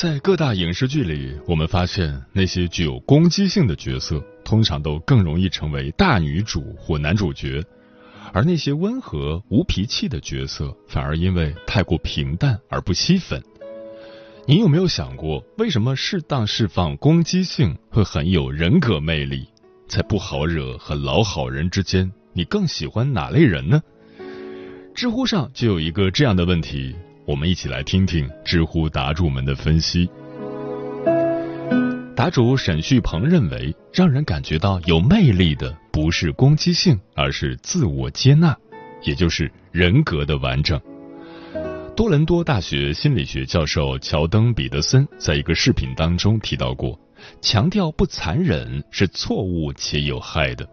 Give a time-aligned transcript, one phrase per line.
[0.00, 7.62] 在各大影视剧里，我们发现那些具有攻击性的角色，通常都更容易成为大女主或男主角，
[8.32, 13.42] 而那些温和无脾气的角色，反而因为太过平淡而不吸粉。
[14.46, 19.46] 你有没有想过，为什么适当释放攻击性会很有人格魅力？
[19.86, 23.82] 在不好惹和老好人之间，你更喜欢哪类人呢？
[24.94, 26.96] 知乎上就有一个这样的问题。
[27.30, 30.10] 我们一起来听听知乎答主们的分析。
[32.16, 38.56] 答主沈旭鹏认为，让人感觉到有魅力的不是攻击性，而是自我接纳，
[39.04, 40.80] 也就是人格的完整。
[41.94, 46.98] 多伦多大学心理学教授乔登·彼得森在一个视频当中提到过，
[47.40, 50.68] 强调不残忍是错误且有害的，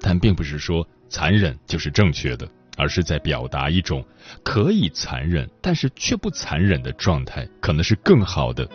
[0.00, 2.48] 但并不是说残忍就是正确的。
[2.80, 4.02] 而是在表达一种
[4.42, 8.66] 可以残忍，但是却不残忍的状态，可能是更好的。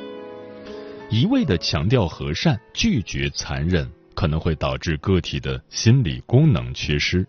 [1.09, 7.25] 一味的强调和善，拒绝残忍，可能会导致个体的心理功能缺失。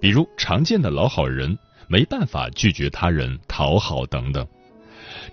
[0.00, 1.58] 比如常见的老好人，
[1.88, 4.46] 没办法拒绝他人讨好等等。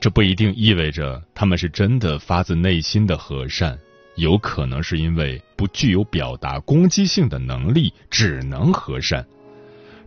[0.01, 3.79] 这不一定意味着他们是真的发自内心的和善，
[4.17, 9.25] 有可能是因为不具有表达攻击性的能力，只能和善。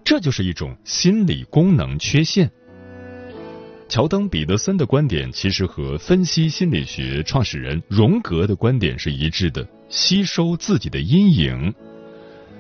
[0.08, 2.50] 这就是一种心理功能缺陷。
[3.90, 11.74] 乔登·彼得森的观点其实和分析心理学创始人荣格的观点是一致的：吸收自己的阴影。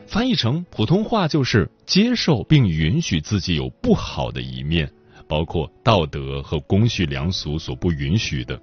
[0.06, 4.86] 翻译成普通话就是接受并允许自己有不好的一面，
[5.26, 8.60] 包括道德和公序良俗所不允许的。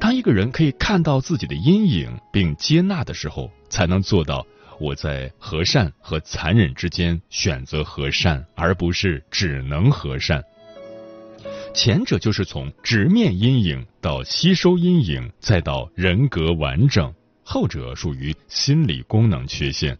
[0.00, 4.44] 当一个人可以看到自己的阴影并接纳的时候，才能做到。
[4.78, 10.42] 我在和善和残忍之间选择和善，而不是只能和善。
[11.74, 17.12] 前者就是从直面阴影到吸收阴影，再到人格完整；
[17.44, 19.96] 后者属于心理功能缺陷。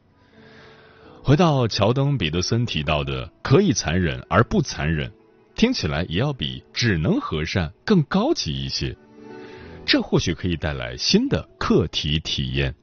[1.22, 5.12] 回到乔登·彼得森提到的“可以残忍而不残忍”，
[5.54, 8.96] 听起来也要比只能和善更高级一些。
[9.84, 12.74] 这或许可以带来新的课题体验。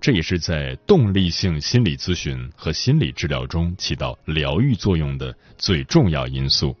[0.00, 6.76] 这也是在动力性心理咨询和心理治疗中起到疗愈作用的最重要因素。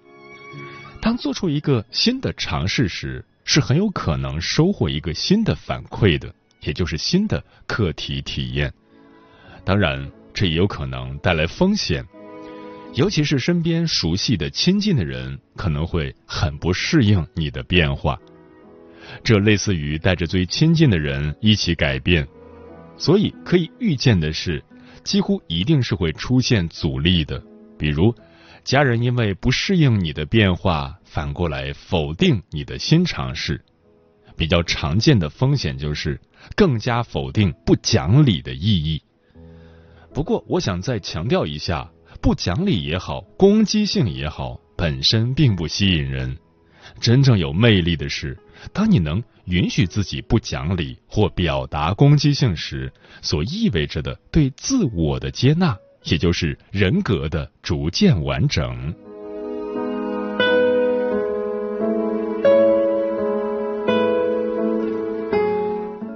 [1.00, 8.72] 当做出一个新的尝试时，是很有可能收获一个新的反馈的，也就是新的课题体验。
[9.64, 12.04] 当然，这也有可能带来风险，
[12.94, 18.18] 尤其是身边熟悉的、亲近的人可能会很不适应你的变化。
[19.24, 22.26] 这类似于带着最亲近的人一起改变。
[22.98, 24.62] 所以可以预见的是，
[25.04, 27.42] 几乎一定是会出现阻力的。
[27.78, 28.14] 比如，
[28.64, 33.64] 家人因为不适应你的变化，反过来否定你的新尝试。
[34.36, 36.20] 比较常见的风险就是
[36.54, 39.02] 更加否定不讲理的意义。
[40.12, 46.36] 不过，我想再强调一下，不讲理也好，攻击性也好，本身并不吸引人。
[47.00, 48.38] 真正有魅力的是，
[48.72, 49.22] 当你能。
[49.48, 52.92] 允许自己不讲理或表达攻击性时，
[53.22, 55.74] 所意味着的对自我的接纳，
[56.04, 58.94] 也就是人格的逐渐完整。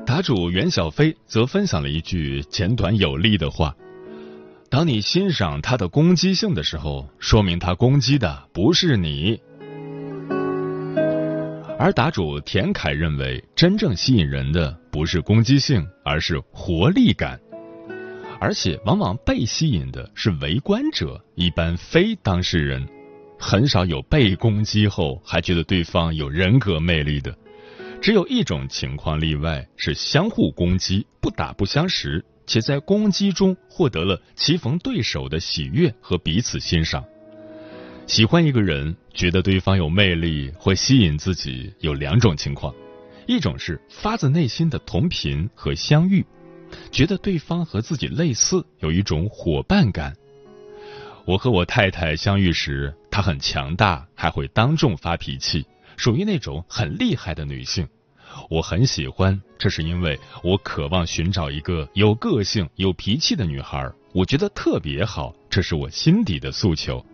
[0.04, 3.74] 答主袁小飞则分享了一句简短有力的话
[4.68, 9.40] ：“当你欣赏他的攻击性的时候，说明他攻击的不是你。”
[11.82, 17.40] 而答主田凯认为，真正吸引人的不是攻击性，而是活力感，
[18.38, 22.88] 而且往往被吸引的是围观者，一般非当事人。
[23.36, 27.36] 很少有被攻击后还觉得对方有人格魅力的。
[28.00, 37.04] 只有一种情况例外，是相互攻击、不打不相识，且在攻击中获得了棋逢对手的喜悦和彼此欣赏。
[38.06, 42.74] 喜欢一个人，觉得对方有魅力，会吸引自己，有两种情况：
[43.26, 46.24] 一种是发自内心的同频和相遇，
[46.90, 50.14] 觉得对方和自己类似，有一种伙伴感。
[51.24, 55.64] 我和我太太相遇时，她很强大，还会当众发脾气。
[55.96, 57.86] 属于那种很厉害的女性，
[58.50, 67.04] 我很喜欢，这是因为我渴望寻找一个有个性、有脾气的女孩，我觉得特别好，这是我心底的诉求。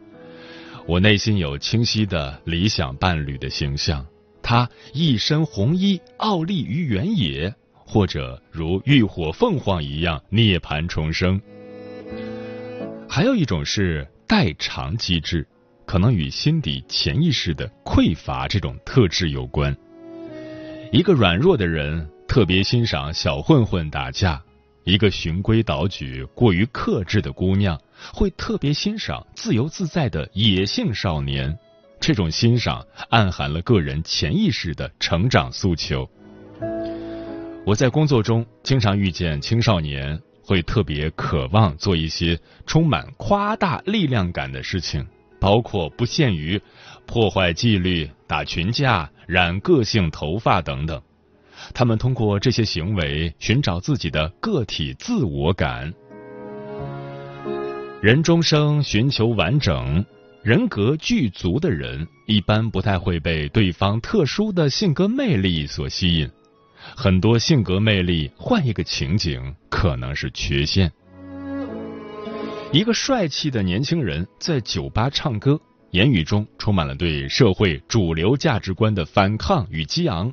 [0.88, 4.06] 我内心有清晰的理想伴侣的形象，
[4.40, 11.38] 她一身红衣，傲立于原野，或者如浴火凤凰一样涅槃重生。
[13.06, 15.46] 还有一种是代偿机制。
[15.84, 19.74] 可能与心底潜意识的匮乏这种特质有关。
[20.92, 24.42] 一个软弱的人特别欣赏小混混打架，
[24.84, 27.80] 一个循规蹈矩、过于克制的姑娘
[28.12, 31.58] 会特别欣赏自由自在的野性少年。
[32.00, 36.08] 这种欣赏暗含了个人潜意识的成长诉求。
[37.66, 45.06] 我在工作中经常遇见青少年会特别渴望做一些充满夸大力量感的事情。
[45.40, 46.60] 包括不限于
[47.06, 51.00] 破坏纪律、打群架、染个性头发等等，
[51.72, 55.94] 他们通过这些行为寻找自己的个体自我感。
[58.00, 60.04] 人终生寻求完整，
[60.44, 66.30] 人格具足的人一般不太会被对方特殊的性格魅力所吸引。
[66.94, 70.92] 很多性格魅力换一个情景可能是缺陷。
[72.70, 75.60] 一个帅气的年轻人在酒吧唱歌，
[75.90, 80.32] 言语中充满了对社会主流价值观的反抗与激昂，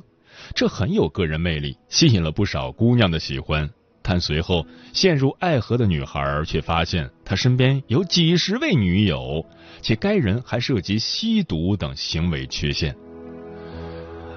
[0.54, 3.68] 这很有个人魅力，吸引了不少姑娘的喜欢。
[4.08, 9.44] 但随后陷入爱河的女孩却发现他身边有几十位女友，
[9.82, 12.94] 且该人还涉及吸毒等行为缺陷。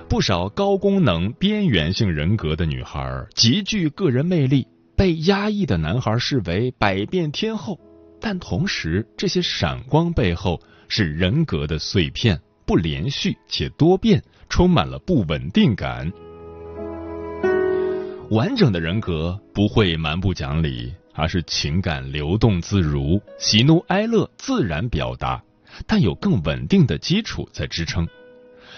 [0.10, 7.80] 不少高功能边缘性人格的女孩极具个人魅力，被压抑的男孩视为百变天后。
[8.19, 16.12] 但同时，这些闪光背后是人格的碎片，不连续且多变，充满了不稳定感。
[18.31, 25.41] 完整的人格不会蛮不讲理，而是情感流动自如，喜怒哀乐自然表达，
[25.87, 28.07] 但有更稳定的基础在支撑。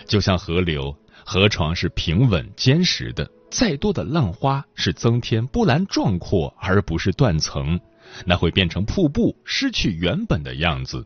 [0.05, 0.95] 就像河流，
[1.25, 7.77] 河床是平稳坚实的，再多的浪花是增添波澜壮阔，而不是断层。
[8.25, 11.05] 那会变成瀑布，失去原本的样子。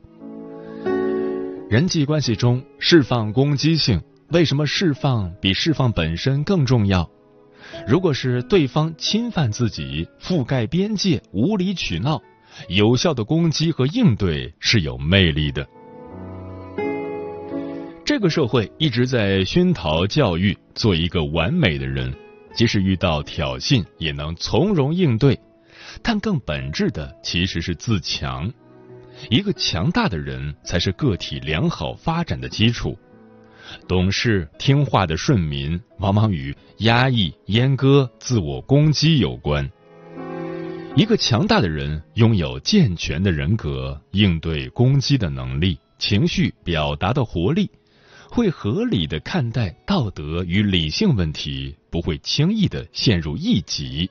[1.68, 4.00] 人际关系中释放攻击性，
[4.30, 7.09] 为什么释放比释放本身更重要？
[7.88, 12.22] 如果是对方侵犯自己、覆盖边界、无理取闹，
[12.68, 15.68] 有效的攻击和应对是有魅力的。
[18.06, 22.14] 这个社会一直在熏陶教育，做一个完美的人，
[22.54, 25.40] 即使遇到挑衅，也能从容应对。
[26.04, 28.52] 但更本质的其实是自强。
[29.30, 32.98] 一个强大的人才是个体良好发展的基础。
[33.88, 39.69] 懂事听话的顺民，往往与压抑、阉割、自我攻击有关。
[40.95, 47.69] 一个强大的人拥有健全的人格，应对攻击的能力，情绪表达的活力，
[48.30, 54.10] 会合理的看待道德与理性问题，不会轻易的陷入异己。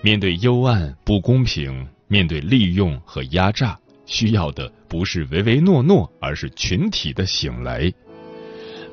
[0.00, 7.92] 面对幽暗、不公平，面对利用和压榨，需要的不是唯唯诺诺，而是群体的醒来。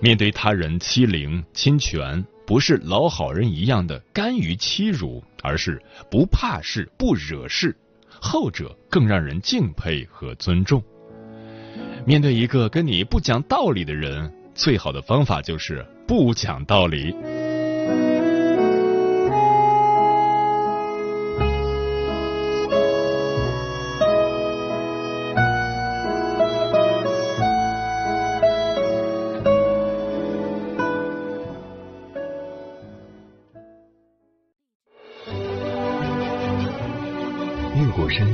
[0.01, 7.75] 面对他人欺凌、侵权，不是老好人一样的甘于欺辱，而是不怕事、不惹事。
[8.07, 10.83] 后者更让人敬佩和尊重。
[12.05, 17.13] 面对一个跟你不讲道理的人，最好的方法就是不讲道理。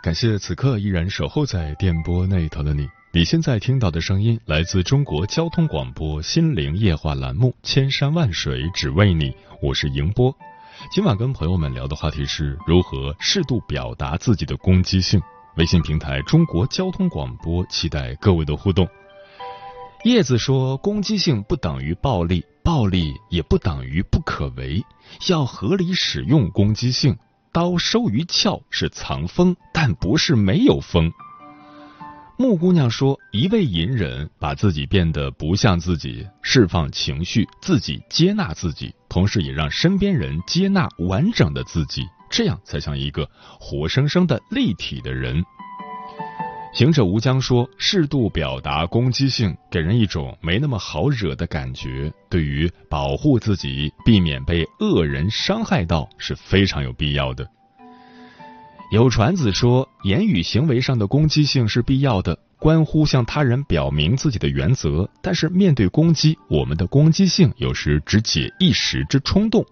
[0.00, 2.88] 感谢此刻依然守候在电波那头的你。
[3.12, 10.32] 你现在听到的声音来自中国交通广播心灵夜话栏目《千山万水只为你》，我是迎波。
[10.92, 15.20] 今晚跟朋友们聊的话题是如何适度表达自己的攻击性。
[15.56, 18.86] 微信平台中国交通广播，期待各位的互动。
[20.04, 24.80] 叶子说：“攻击性不等于暴力，暴力也不等于不可为，
[25.28, 27.16] 要合理使用攻击性。
[27.58, 31.10] 刀收于鞘是藏锋，但不是没有锋。”
[32.38, 45.44] 木姑娘说：“一味隐忍，把自己变得不像自己，释放情绪，自己接纳自己，同时也让身边人接纳完整的自己，这样才像一个活生生的立体的人。”
[46.78, 57.44] 行者无疆说：“适度表达攻击性，给人一种没那么好惹的感觉，对于保护自己，避免被恶人伤害到，是非常有必要的。”
[58.94, 65.10] 有传子说，言语行为上的攻击性是必要的，关乎向他人表明自己的原则。
[65.20, 69.66] 但是面对攻击，我们的攻击性有时只解一时之冲动，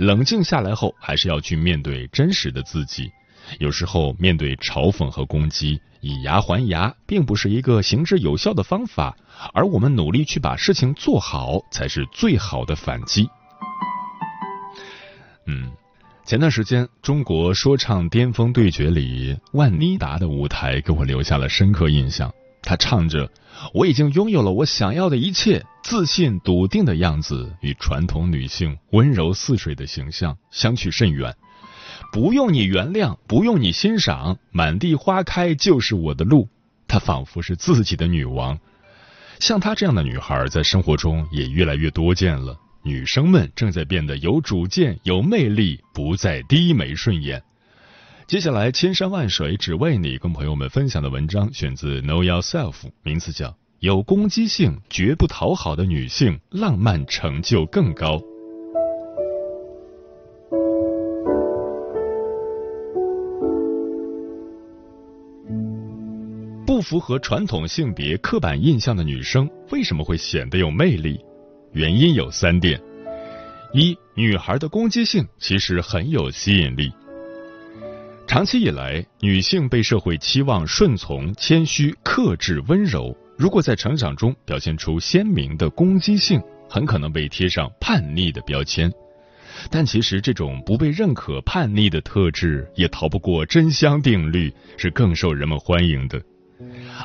[0.00, 3.12] 冷静下来后，还是要去面对真实的自己。
[3.58, 9.16] 有时候面对嘲讽和攻击，以牙还牙并不是一个行之有效的方法，
[9.52, 13.28] 而我们努力去把事情做好，才是最好的反击。
[15.46, 15.72] 嗯。
[16.24, 22.30] 前段时间，中国说唱巅峰对决里，万妮达的舞台给我留下了深刻印象。
[22.60, 23.30] 她唱着
[23.72, 31.34] ：“我已经拥有了我想要的一切，自信笃定的样子，与传统女性温柔似水的形象相去甚远。
[32.12, 36.48] 不用你原谅，不用你欣赏，满地花开就是我的路。”
[36.88, 38.58] 她仿佛是自己的女王。
[39.38, 42.58] 像她这样的女孩，在生活中也越来越多见了。
[42.82, 47.42] 女生们正在变得有主见、有魅力，不再低眉顺眼。
[48.26, 52.72] 接下来，千山万水只为你，跟朋友们分享的文章选自《Know Yourself》，
[53.02, 53.48] 名字叫
[53.80, 58.16] 《有攻击性、绝不讨好的女性，浪漫成就更高》。
[66.88, 71.20] 符合传统性别刻板印象的女生，为什么会显得有魅力？
[71.72, 72.80] 原因有三点：
[73.74, 76.90] 一、女孩的攻击性其实很有吸引力。
[78.26, 83.14] 长期以来，女性被社会期望顺从、谦虚、克制、温柔。
[83.36, 86.40] 如果在成长中表现出鲜明的攻击性，
[86.70, 88.90] 很可能被贴上叛逆的标签。
[89.70, 96.18] 但其实，这种不被认可、叛逆的特质，也逃不过真香定律，是更受人们欢迎的。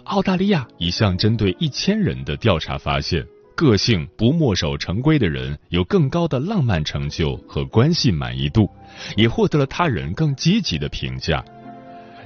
[0.05, 3.25] 澳大利亚一项针对一千人的调查发现。
[3.55, 8.67] 个性不墨守成规的人有更高的浪漫成就和关系满意度，
[9.15, 11.45] 也获得了他人更积极的评价。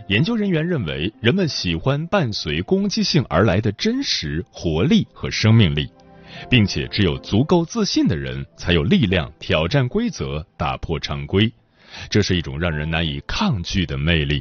[0.08, 5.90] 研究人员认为，人们喜欢伴随攻击性而来的真实、活力和生命力，
[6.50, 11.52] 并且只有足够自信的人才有力量挑战规则、打破常规。
[12.10, 14.40] 这是一种让人难以抗拒的魅力。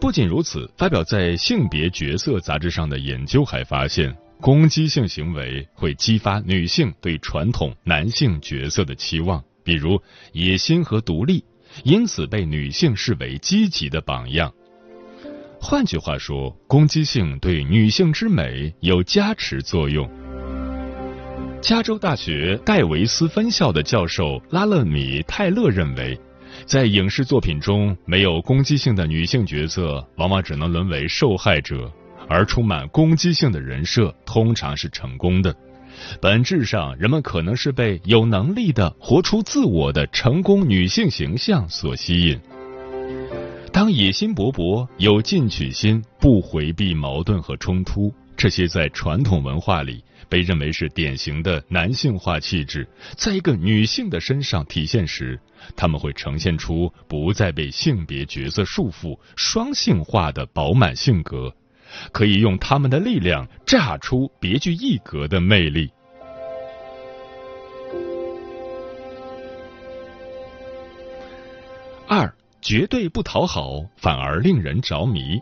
[0.00, 4.14] 不仅如此，发表在《性别角色》杂志上的研究还发现。
[4.40, 10.00] 攻击性行为会激发女性对传统男性角色的期望，比如
[10.32, 11.44] 野心和独立，
[11.82, 14.54] 因此被女性视为积极的榜样。
[15.60, 20.08] 换句话说，攻击性对女性之美有加持作用。
[21.60, 26.16] 加州大学戴维斯分校的教授拉勒米泰勒认为，
[26.68, 31.90] 在影视作品中，没有攻击性的女性角色往往只能沦为受害者。
[32.28, 35.56] 而充满攻击性的人设通常是成功的。
[36.20, 42.38] 本质上，人们可能是被有能力的活出自我的成功女性形象所吸引。
[43.72, 55.40] 当野心勃勃、有进取心、不回避矛盾和冲突，这些在传统文化里被认为是典型的男性化气质，在一个女性的身上体现时，
[55.76, 61.52] 他们会呈现出不再被性别角色束缚、双性化的饱满性格。
[62.12, 65.90] 可以用他们的力量炸出别具一格的魅力。
[72.06, 75.40] 二，绝对不讨好，反而令人着迷。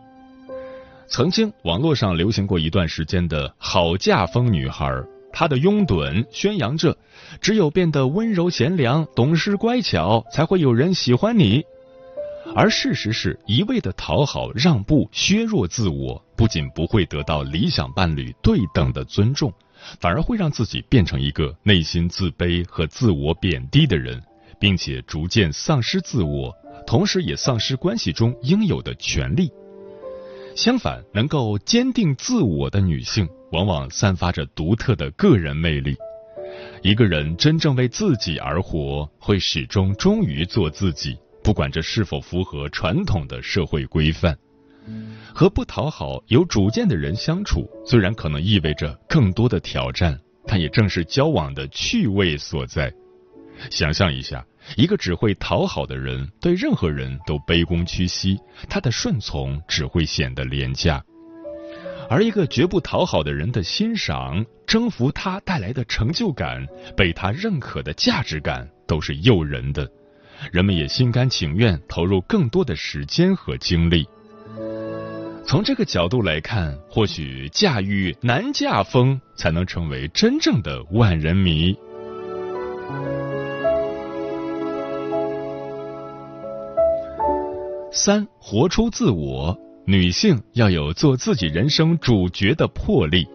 [1.08, 4.88] 曾经网络上流行过一段时间的好嫁风女孩，
[5.38, 6.96] 他的拥趸宣扬着：
[7.42, 11.62] 只有变得温柔贤良、懂事乖巧，才会有人喜欢你。
[12.54, 19.52] 而事实是一味的讨好、让步、削弱自我，不仅不会得到理想伴侣对等的尊重，
[20.00, 24.18] 反而会让自己变成一个内心自卑和自我贬低的人，
[24.58, 26.50] 并且逐渐丧失自我，
[26.86, 29.52] 同时也丧失关系中应有的权利。
[30.56, 35.94] 相反，能够坚定自我的女性，往往散发着独特的个人魅力。
[36.82, 41.18] 一个人真正为自己而活，会始终忠于做自己。
[41.44, 44.34] 不管这是否符合传统的社会规范，
[45.34, 52.90] 和不讨好、有主见的人相处，虽然可能意味着更多的挑战，但也正是交往的趣味所在。
[53.70, 54.44] 想象一下，
[54.74, 61.00] 一个只会讨好的人，对任何人都卑躬屈膝，他的顺从只会显得廉价；
[62.10, 69.88] 而一个绝不讨好的人的欣赏、征服他带来的成就感、被他认可的价值感，都是诱人的。
[70.52, 74.06] 人们也心甘情愿投入更多的时间和精力。
[75.46, 81.74] 从这个角度来看，或许驾驭男驾风才能成为真正的万人迷。
[87.96, 93.26] 三，活出自我，女性要有做自己人生主角的魄力。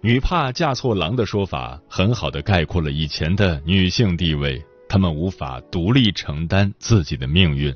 [0.00, 4.60] 女怕嫁错郎的说法，很好的概括了以前的女性地位。
[4.88, 7.72] 她们无法独立承担自己的命运，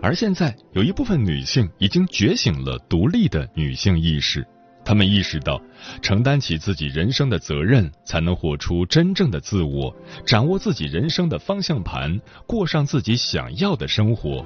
[0.00, 4.46] 而现在有一部分女性已经觉醒了独立的女性意识。
[4.84, 5.60] 他们意识到，
[6.02, 9.94] 承担起自己人生的责任，才能活出真正的自我，
[10.26, 14.44] 掌握自己人生的方向盘，过上自己想要的生活。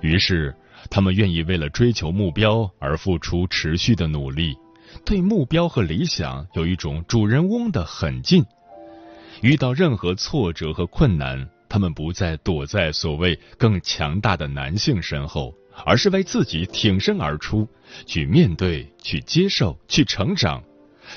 [0.00, 0.52] 于是，
[0.90, 4.56] 他们愿意为了追求目标而付出持续的努力，
[5.04, 8.44] 对目标和理想有一种主人翁的狠劲。
[9.42, 15.54] 遇到任何挫折和困难，他们不再躲在所谓更强大的男性身后，
[15.84, 17.68] 而是为自己挺身而出，
[18.06, 20.62] 去面对、去接受、去成长，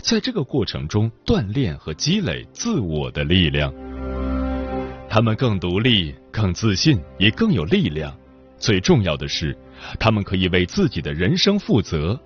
[0.01, 3.73] 在这个过程中锻炼和积累自我的力量。
[5.09, 8.15] 他们更独立、更自信，也更有力量。
[8.57, 9.57] 最重要的是，
[9.99, 12.19] 他们可以为自己的人生负责，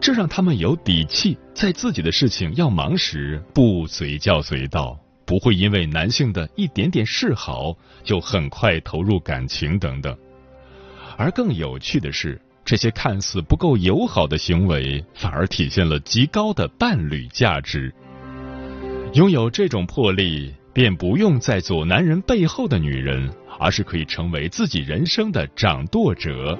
[0.00, 4.98] 这让他们有底气，在自己的事情要忙时不随叫随到。
[5.24, 10.16] 不会因为男性的一点点示好就很快投入感情等等，
[11.20, 17.92] 而更有趣的是，这些看似不够友好的行为，反而体现了极高的伴侣价值。
[19.12, 26.58] 拥有这种魄力，便不用再做男人背后的女人，而是可以成为自己人生的掌舵者。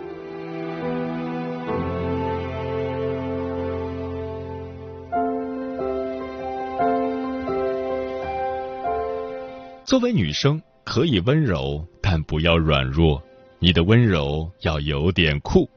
[9.86, 13.22] 作为女生，可以温柔，但不要软弱。
[13.62, 15.68] 你的温柔要有点酷。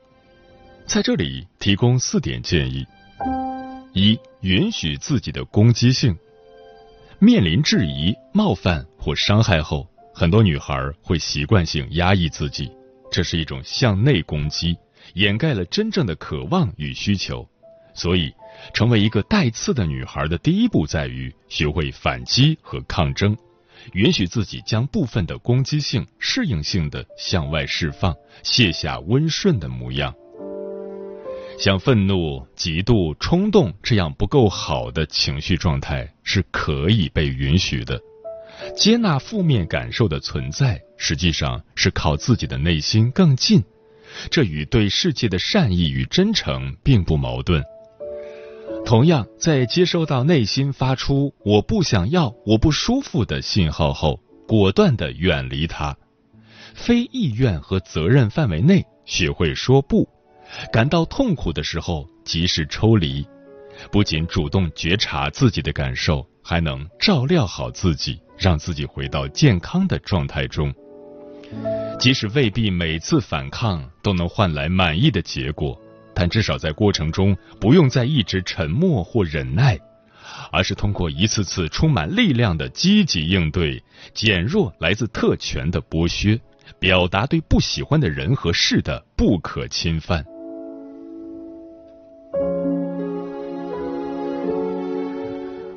[0.85, 2.85] 在这里提供四点建议：
[3.93, 6.17] 一、允许自己的攻击性。
[7.19, 12.71] 面临质疑、冒犯或伤害后，很多女孩会习惯性压抑自己，
[13.11, 14.77] 这是一种向内攻击，
[15.15, 17.45] 掩盖了真正的渴望与需求。
[17.93, 18.33] 所以，
[18.73, 23.37] 成为一个带刺的女孩的第一步在于学会反击和抗争。
[23.91, 30.13] 允许自己将部分的攻击性、适应性的向外释放，卸下温顺的模样。
[31.59, 38.01] 像愤怒、嫉妒、冲动这样不够好的情绪状态是可以被允许的。
[38.75, 43.63] 接纳负面感受的存在，实际上是靠自己的内心更近，
[44.31, 47.63] 这与对世界的善意与真诚并不矛盾。
[48.85, 55.95] 同样，在接收到内心发出“我不想要，我不舒服”的信号后，果断的远离它。
[56.75, 60.07] 非意愿和责任范围内，学会说不。
[60.71, 63.25] 感到痛苦的时候，及时抽离。
[63.91, 70.73] 不仅主动觉察自己的感受，还能照料好自己，让自己回到健康的状态中。
[71.99, 75.79] 即使未必每次反抗都能换来满意的结果。
[76.13, 79.79] 但至少在过程中，不用再一直沉默或忍耐，
[80.51, 86.39] 而是通过一次次充满力量的积极应对，减弱来自特权的剥削，
[86.79, 90.23] 表达对不喜欢的人和事的不可侵犯。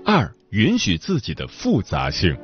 [0.04, 2.36] 二，允许自己的复杂性，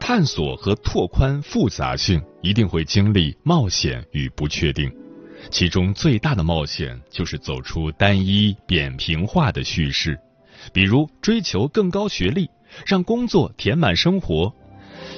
[0.00, 4.90] 探索和拓宽复杂性，一定会经历冒险与不确定。
[5.50, 10.18] 其中最大的冒险就是走出单一扁平化的叙事，
[10.72, 12.48] 比如追求更高学历，
[12.86, 14.52] 让工作填满生活，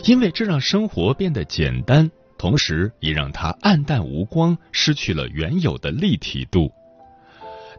[0.04, 6.70] 因为这让生活变得简单，同时也让它暗淡无光，失去了原有的立体度。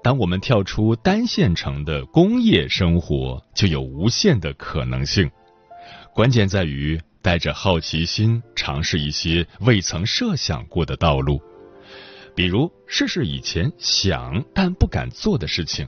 [0.04, 5.30] 当我们跳出单线程的工业生活，就有无限的可能性。
[6.14, 11.42] 关键在于带着好奇心，尝试一些未曾设想过的道路，
[12.38, 15.88] 比如试试以前想但不敢做的事情，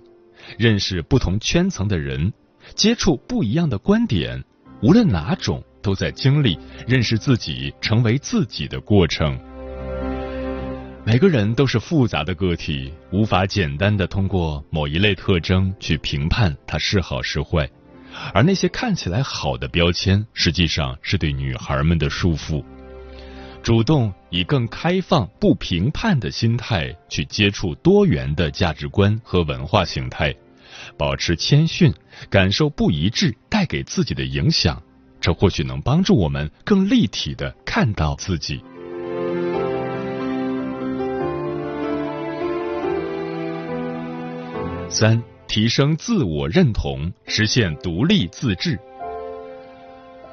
[0.57, 2.33] 认识不同圈层的人，
[2.73, 4.43] 接触不一样的观点。
[4.81, 6.57] 无论哪种，都在经历
[6.87, 9.39] 认识自己、成为自己的过程。
[11.05, 17.69] 每个人都是复杂的个体，无法简单的通过某一类特征去评判他是好是坏，
[18.33, 22.65] 而那些看起来好的标签，实际上是对女孩们的束缚。
[23.61, 30.33] 主动以更开放、不评判的心态去接触多元的价值观和文化形态，
[30.97, 31.93] 保持谦逊，
[32.29, 34.81] 感受不一致带给自己的影响，
[35.19, 38.61] 这或许能帮助我们更立体的看到自己。
[44.89, 48.79] 三、提升自我认同，实现独立自治。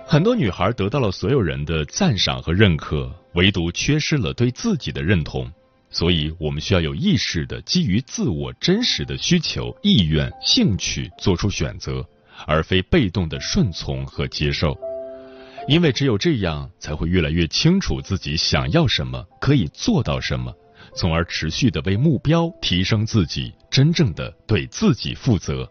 [0.08, 5.50] 很多女孩得到了所有人的赞赏和认可，唯独缺失了对自己的认同。
[5.90, 12.06] 所以，我们需要有意识的基于自我真实的需求、意愿、兴趣做出选择，
[12.46, 14.78] 而非被动的顺从和接受。
[15.66, 20.54] 因为只有这样，才会越来越清楚自己想要什么，可以做到什么。
[20.94, 25.68] 从而持续的为目标提升自己，真正的对自己负责。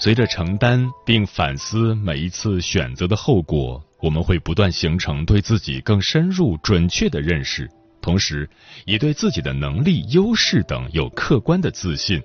[0.00, 7.68] 随着承担并反思每一次选择的后果，我们会不断形成对自己更深入、准确的认识，
[8.00, 8.48] 同时
[8.86, 12.22] 也对自己的能力、优势等有客观的自信。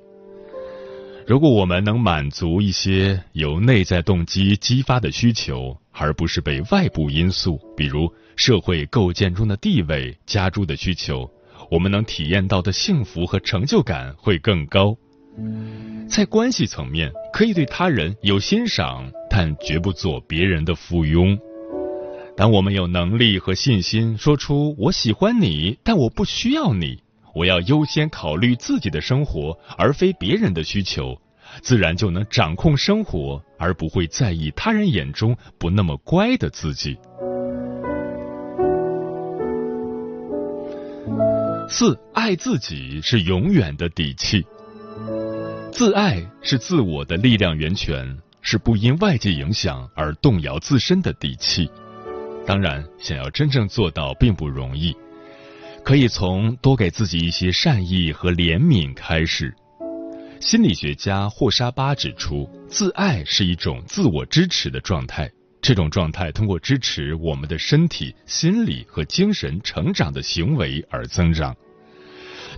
[1.26, 11.28] 如果我们能满足一些由内在动机激发的需求，而不是被外部因素，比如社会构建中的地位加诸的需求。
[11.72, 14.96] 我们能体验到的幸福和成就感会更高。
[16.08, 21.38] 在关系层面，可以对他人有欣赏，但绝不做别人的附庸。
[22.36, 27.02] 当我们有能力和信心说出“我喜欢你，但我不需要你，
[27.34, 31.20] 我要优先考虑自己的生活，而非别人的需求”，
[31.62, 36.98] 自然就能掌控生活，而不会在意他人眼中不那么乖的自己。
[41.70, 44.46] 四爱自己是永远的底气，
[45.74, 51.68] 自爱是自我的力量源泉，是不因外界影响而动摇自身的底气。
[52.46, 54.96] 当然，想要真正做到并不容易，
[55.84, 59.52] 可以从多给自己一些善意和怜悯开始。
[60.40, 65.28] 心理学家霍沙巴指出，自爱是一种自我支持的状态。
[65.60, 71.56] 这种状态通过支持我们的身体、心理和精神成长的行为而增长。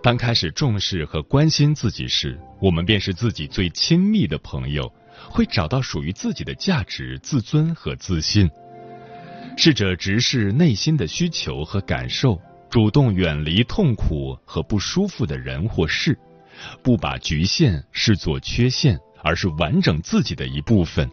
[0.05, 4.93] 当开始重视和关心自己时，我们便是自己最亲密的朋友，
[5.31, 8.47] 会找到属于自己的价值、自尊和自信。
[9.57, 12.39] 试着直视内心的需求和感受，
[12.69, 16.15] 主动远离痛苦和不舒服的人或事，
[16.83, 21.09] 不把局限视作缺陷，而是完整自己的一部分。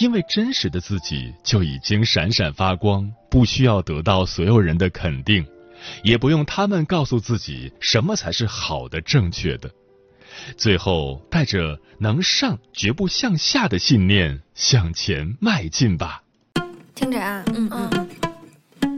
[0.00, 5.46] 因为真实的自己就已经闪闪发光，不需要得到所有人的肯定，
[6.02, 9.70] 也不用他们告诉自己什么才是好的、正确的。
[10.56, 16.22] 最后，带着能上绝不向下的信念向前迈进吧。
[16.94, 18.08] 听着啊，嗯嗯，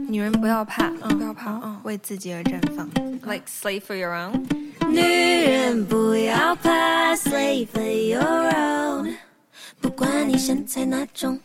[0.09, 2.89] 女人不要怕，不要怕，嗯，为自己而绽放
[3.21, 4.41] ，like slave for your own。
[4.89, 9.15] 女人不要怕，slave for your own。
[9.79, 11.39] 不管你身材哪种，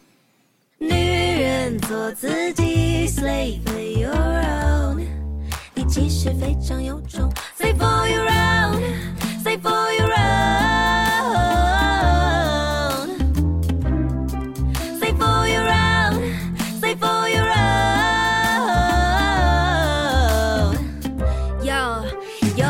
[0.79, 4.72] 女人做自己，slay for your own，你
[5.93, 10.09] 其实非常有种，Say for your own，slay for your
[14.99, 17.59] own，slay for your own，slay for your own。
[21.63, 21.75] 有
[22.57, 22.65] 有，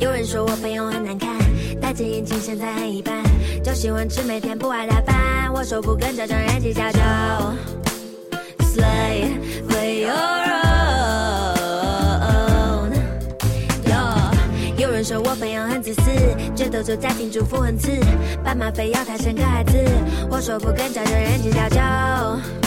[0.00, 1.38] 有人说我朋友很难看，
[1.80, 3.22] 戴着眼镜身材很一般。
[3.62, 5.48] 就喜欢吃，每天不爱打扮。
[5.54, 6.98] 我说不跟这种人计较，就
[8.64, 9.30] slay
[9.68, 10.51] for your
[15.02, 16.02] 说我朋友很自私，
[16.54, 17.90] 觉得做家庭主妇很次，
[18.44, 19.76] 爸妈非要他生个孩子。
[20.30, 22.61] 我说不跟这种人计较，就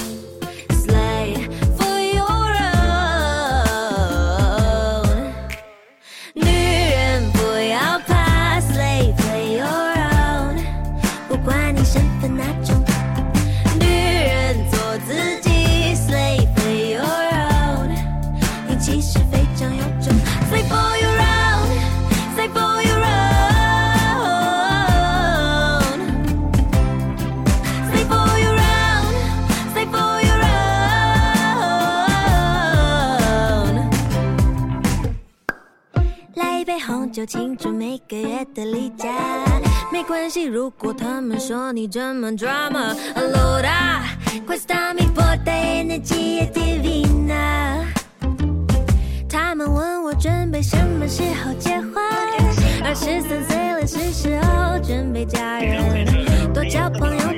[40.25, 42.95] 关系，如果他们说你这么 drama。
[43.13, 44.01] Allora
[44.47, 47.85] questa mi porta energia divina。
[49.29, 51.93] 他们问我准备什么时候结婚，
[52.83, 57.34] 二十三岁了是时候准备嫁人，多交朋友，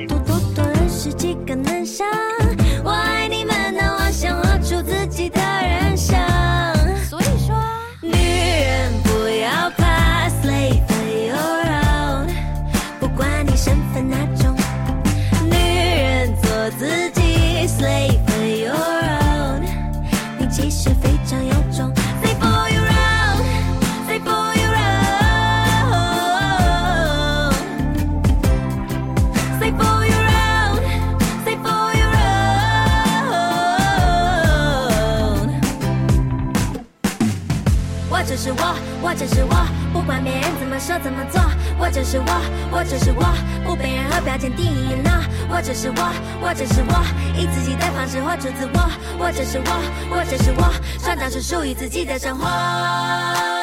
[39.28, 39.54] 是我，
[39.92, 41.40] 不管别人怎么说怎么做，
[41.78, 42.24] 我就是我，
[42.70, 43.22] 我就是我，
[43.64, 45.18] 不被任何标签定义那。
[45.50, 46.12] 我就是我，
[46.42, 46.92] 我就是我，
[47.34, 48.90] 以自己的方式活出自我。
[49.18, 53.57] 我就是我，我就是我，创造出属于自己的生活。